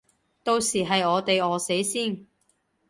[0.43, 2.25] 到時係我哋餓死先